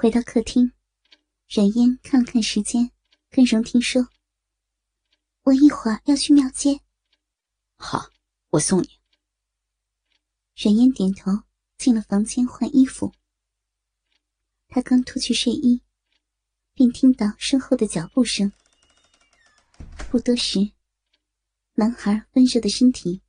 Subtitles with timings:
[0.00, 0.70] 回到客厅，
[1.48, 2.92] 冉嫣看了看时间，
[3.30, 4.08] 跟荣婷说
[5.42, 6.82] ：“我一会儿要去庙街。
[7.74, 8.08] ”“好，
[8.50, 9.00] 我送你。”
[10.54, 11.42] 冉嫣点头，
[11.76, 13.12] 进了房间换衣服。
[14.68, 15.82] 她刚脱去睡衣，
[16.74, 18.52] 便听到身后的脚步声。
[20.08, 20.70] 不多时，
[21.74, 23.20] 男孩温热的身体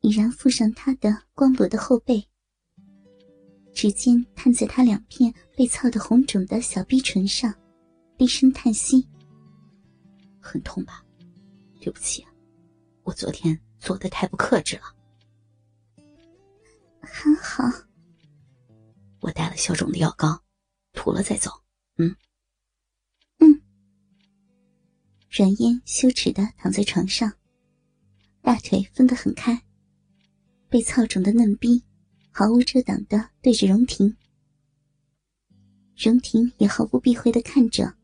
[0.00, 2.28] 已然附上他的光裸的后背，
[3.74, 7.52] 指尖探在他两片被操得红肿的小逼唇上，
[8.16, 9.06] 低声叹息
[10.40, 11.04] ：“很痛吧？
[11.80, 12.24] 对不起，
[13.02, 14.82] 我昨天做的太不克制了。”
[17.02, 17.64] 很好，
[19.20, 20.40] 我带了消肿的药膏，
[20.92, 21.50] 涂了再走。
[21.96, 22.14] 嗯，
[23.40, 23.60] 嗯。
[25.30, 27.30] 软烟羞耻的躺在床上，
[28.40, 29.60] 大腿分得很开，
[30.68, 31.84] 被操肿的嫩逼
[32.36, 34.16] 毫无遮挡的对着荣婷。
[35.96, 37.94] 荣婷也毫不避讳的看着，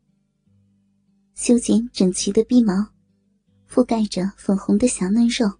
[1.34, 2.92] 修剪整齐的鼻毛，
[3.68, 5.50] 覆盖着粉红的小嫩肉，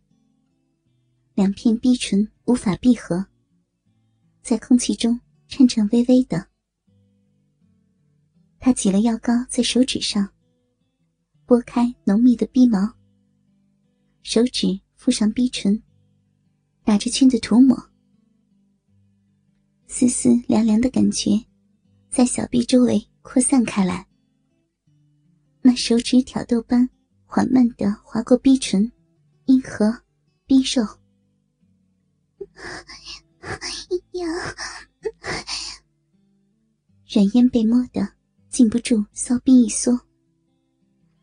[1.34, 3.26] 两片逼唇无法闭合。
[4.40, 6.46] 在空气中颤颤巍巍的，
[8.60, 10.32] 他挤了药膏在手指上，
[11.44, 12.94] 拨开浓密的鼻毛，
[14.22, 15.82] 手指附上逼唇，
[16.84, 17.89] 打着圈的涂抹，
[20.00, 21.32] 丝丝凉凉的感觉
[22.08, 24.08] 在小臂周围扩散开来。
[25.60, 26.88] 那手指挑逗般
[27.26, 28.90] 缓慢的划过逼唇、
[29.44, 29.94] 阴核、
[30.46, 30.82] 逼肉。
[34.12, 34.26] 呀！
[37.06, 38.00] 软烟被摸得
[38.48, 40.00] 禁不住骚逼一缩，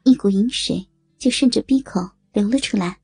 [0.03, 1.99] 一股淫水就顺着逼口
[2.31, 2.99] 流了出来。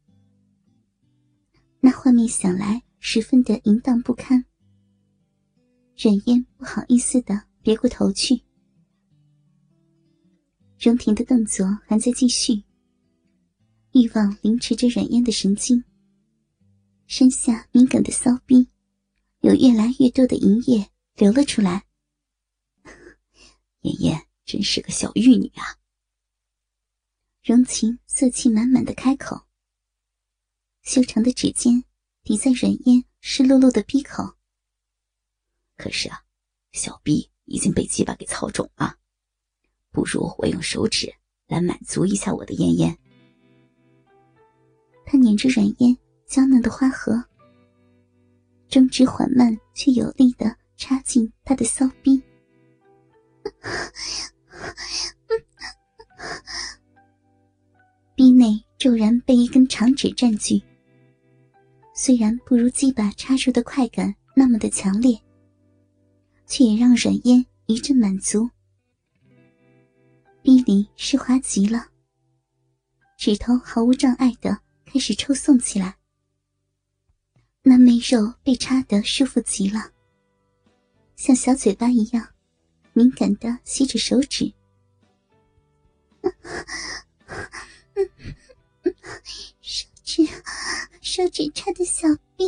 [1.80, 4.46] 那画面想来十分的淫荡不堪。
[5.96, 8.44] 软烟不好意思的别过头去。
[10.80, 12.64] 荣婷的动作还在继续，
[13.94, 15.84] 欲望凌迟着软烟的神经，
[17.08, 18.70] 身下敏感的骚逼。
[19.42, 21.86] 有越来越多的银液流了出来。
[23.82, 25.80] 妍妍真是个小玉女啊！
[27.44, 29.46] 荣晴色气满满的开口，
[30.82, 31.84] 修长的指尖
[32.24, 34.38] 抵在软烟湿漉漉的鼻口。
[35.84, 36.18] 可是啊，
[36.72, 38.96] 小臂已经被鸡巴给操肿了，
[39.92, 41.14] 不如我用手指
[41.46, 42.98] 来满足一下我的燕燕。
[45.06, 47.22] 他捻着软烟娇嫩的花核。
[48.70, 52.24] 中指缓慢却有力的插进他的骚逼，
[58.16, 60.64] 逼内骤然被一根长指占据。
[61.94, 65.22] 虽然不如鸡巴插入的快感那么的强烈，
[66.46, 68.50] 却也让软烟一阵满足。
[70.42, 71.88] 逼里湿滑极了，
[73.18, 75.96] 指头毫无障碍的开始抽送起来。
[77.62, 79.92] 那媚肉被插得舒服极了，
[81.16, 82.28] 像小嘴巴一样
[82.92, 84.54] 敏感的吸着手指，
[89.62, 90.28] 手指
[91.02, 92.06] 手指插的小
[92.36, 92.44] 臂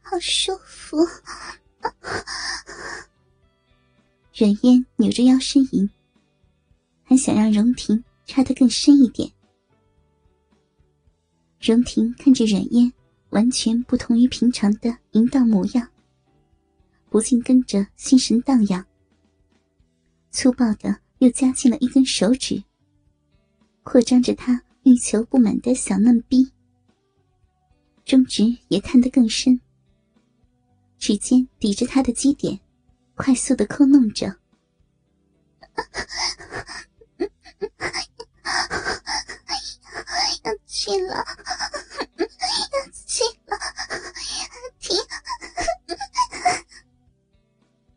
[0.00, 0.96] 好舒服。
[4.38, 5.90] 软烟扭着腰呻吟，
[7.02, 9.28] 还想让荣婷插得更深一点。
[11.60, 12.92] 荣婷看着软烟。
[13.30, 15.86] 完全不同于平常的淫荡模样，
[17.10, 18.86] 不禁跟着心神荡漾。
[20.30, 22.64] 粗暴的又加进了一根手指，
[23.82, 26.50] 扩张着他欲求不满的小嫩逼。
[28.06, 29.60] 中指也探得更深，
[30.96, 32.58] 指尖抵着他的基点，
[33.18, 34.26] 快速的抠弄着。
[40.44, 41.24] 要去了。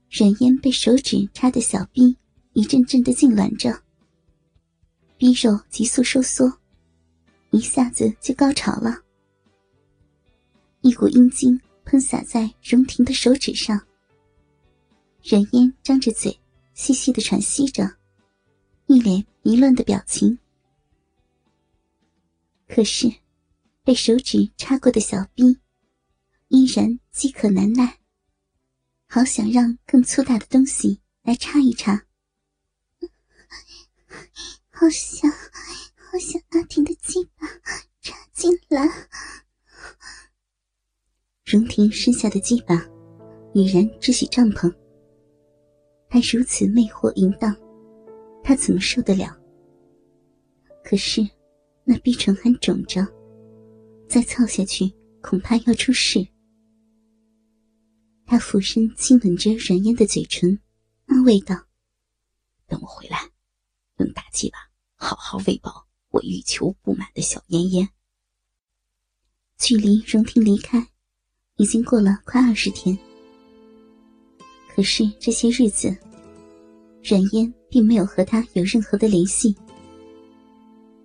[0.09, 2.17] 软烟被手指插的小臂
[2.53, 3.81] 一阵阵的痉挛着，
[5.17, 6.51] 逼肉急速收缩，
[7.51, 9.01] 一下子就高潮了。
[10.81, 13.79] 一股阴茎喷洒在荣婷的手指上，
[15.23, 16.39] 软烟张着嘴，
[16.73, 17.97] 细细的喘息着，
[18.87, 20.39] 一脸迷乱的表情。
[22.67, 23.13] 可是，
[23.83, 25.59] 被手指插过的小逼
[26.47, 27.99] 依然饥渴难耐。
[29.07, 32.05] 好想让更粗大的东西来插一插，
[34.69, 37.45] 好想好想阿婷的鸡巴
[38.01, 38.87] 插进来。
[41.43, 42.73] 荣婷身下的鸡巴
[43.53, 44.73] 已然支起帐篷，
[46.11, 47.55] 还如此魅惑淫荡，
[48.43, 49.33] 他怎么受得了？
[50.83, 51.25] 可是，
[51.85, 53.07] 那逼唇还肿着，
[54.09, 54.91] 再操下去
[55.21, 56.27] 恐怕要出事。
[58.25, 60.59] 他俯身亲吻着阮烟的嘴唇，
[61.05, 61.55] 安慰道
[62.67, 63.29] ：“等我回来，
[63.99, 64.57] 用大鸡巴
[64.95, 67.87] 好好喂饱我欲求不满的小烟烟。”
[69.57, 70.89] 距离荣婷离开，
[71.55, 72.99] 已经过了快二十天。
[74.73, 75.95] 可是这些日子，
[77.03, 79.55] 阮烟并没有和他有任何的联系。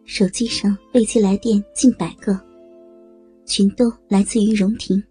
[0.04, 2.38] 手机上未接来电近百个，
[3.44, 5.02] 全都来自于荣婷。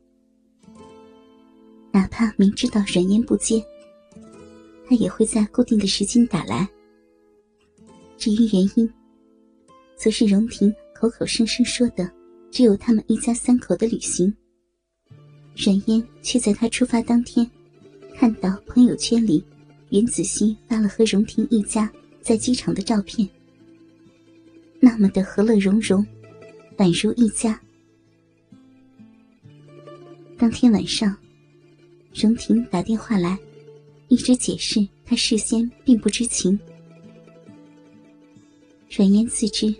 [1.91, 3.61] 哪怕明知道阮烟不接，
[4.87, 6.67] 他也会在固定的时间打来。
[8.17, 8.89] 至于原因，
[9.97, 12.09] 则是荣婷口口声声说的
[12.49, 14.33] 只有他们一家三口的旅行，
[15.57, 17.49] 阮烟却在他出发当天。
[18.17, 19.43] 看到朋友圈里，
[19.89, 21.91] 袁子熙发了和荣婷一家
[22.21, 23.27] 在机场的照片，
[24.79, 26.05] 那么的和乐融融，
[26.77, 27.59] 宛如一家。
[30.37, 31.15] 当天晚上，
[32.13, 33.37] 荣婷打电话来，
[34.07, 36.57] 一直解释她事先并不知情。
[38.89, 39.75] 阮烟自知，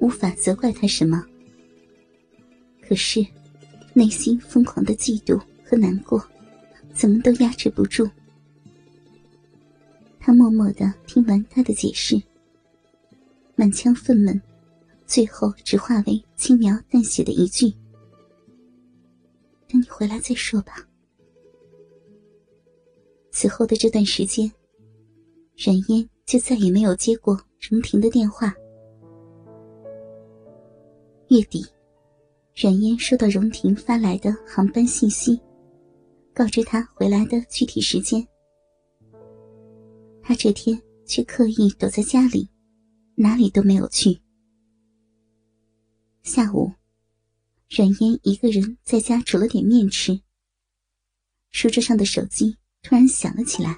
[0.00, 1.22] 无法责怪她什么，
[2.80, 3.24] 可是
[3.92, 6.26] 内心疯狂的嫉妒和难过。
[6.98, 8.10] 怎么都压制不住。
[10.18, 12.20] 他默默的听完他的解释，
[13.54, 14.40] 满腔愤懑，
[15.06, 17.70] 最后只化为轻描淡写的一句
[19.70, 20.84] ：“等你回来再说吧。”
[23.30, 24.50] 此后的这段时间，
[25.56, 27.40] 冉嫣就再也没有接过
[27.70, 28.52] 荣婷的电话。
[31.28, 31.64] 月底，
[32.56, 35.40] 冉嫣收到荣婷发来的航班信息。
[36.38, 38.24] 告知他回来的具体时间，
[40.22, 42.48] 他这天却刻意躲在家里，
[43.16, 44.22] 哪里都没有去。
[46.22, 46.72] 下午，
[47.68, 50.20] 冉嫣一个人在家煮了点面吃。
[51.50, 53.76] 书桌上的手机突然响了起来，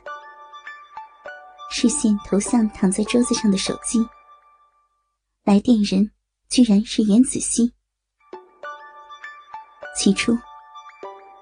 [1.71, 3.99] 视线投向躺在桌子上的手机，
[5.45, 6.11] 来电人
[6.51, 7.73] 居然是严子熙。
[9.97, 10.37] 起初。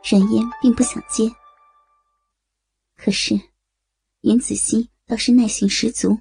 [0.03, 1.31] 冉嫣并不想接，
[2.97, 3.35] 可是
[4.23, 6.19] 云子熙倒是耐性十足。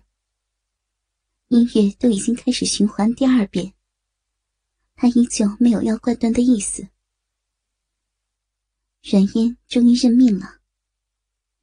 [1.48, 3.74] 音乐都已经开始循环第二遍，
[4.96, 6.90] 他依旧没有要挂断的意思。
[9.02, 10.60] 冉嫣终于认命了，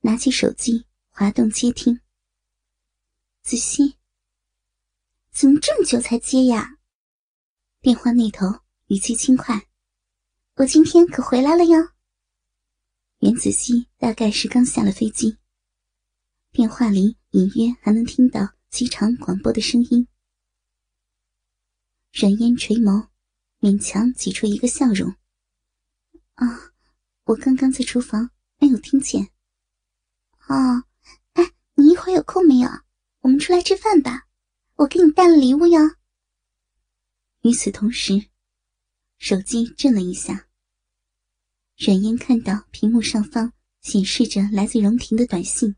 [0.01, 2.01] 拿起手机滑动接听。
[3.43, 3.99] 子熙，
[5.31, 6.79] 怎么这么久才接呀？
[7.83, 8.47] 电话那头
[8.87, 9.67] 语气轻快
[10.57, 11.77] ：“我今天可回来了哟。”
[13.25, 15.39] 袁子熙大概是刚下了飞机，
[16.53, 20.07] 电话里隐约还能听到机场广播的声音。
[22.13, 23.09] 冉嫣垂眸，
[23.61, 25.11] 勉强挤出一个笑容
[26.37, 26.75] ：“啊，
[27.25, 28.29] 我刚刚在厨房，
[28.59, 29.31] 没有听见。
[30.49, 30.85] 哦，
[31.33, 32.69] 哎，你一会儿有空没有？
[33.21, 34.29] 我们出来吃饭吧，
[34.75, 35.81] 我给你带了礼物哟。”
[37.41, 38.29] 与此同时，
[39.17, 40.44] 手机震了一下。
[41.77, 45.75] 冉嫣看到屏幕上方显示着来自荣婷的短信，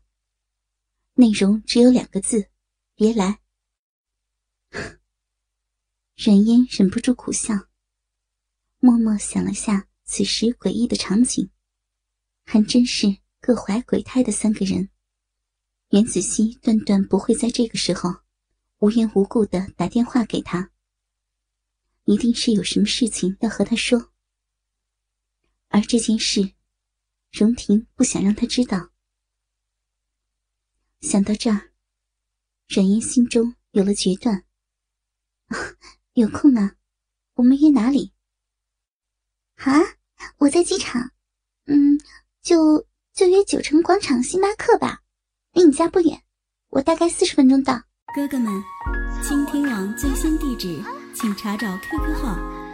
[1.15, 2.49] 内容只有两个字
[2.95, 3.39] ：“别来。”
[6.15, 7.53] 冉嫣忍不住苦笑，
[8.79, 11.49] 默默想了下此时诡异的场景，
[12.45, 14.89] 还真是各怀鬼胎的三个人。
[15.89, 18.21] 袁子熙断断不会在这个时候
[18.79, 20.71] 无缘无故的打电话给他，
[22.05, 24.11] 一定是有什么事情要和他说。
[25.69, 26.53] 而这件事，
[27.31, 28.89] 荣婷不想让他知道。
[31.01, 31.71] 想到这儿，
[32.67, 34.43] 冉嫣心中有了决断。
[36.13, 36.75] 有空啊，
[37.35, 38.13] 我们约哪里？
[39.55, 39.79] 啊，
[40.37, 41.11] 我在机场。
[41.65, 41.99] 嗯，
[42.41, 45.03] 就就约九城广场星巴克吧，
[45.51, 46.23] 离你家不远，
[46.69, 47.83] 我大概四十分钟到。
[48.15, 48.63] 哥哥们，
[49.21, 50.81] 倾听网最新地址，
[51.13, 52.56] 请查找 QQ 号。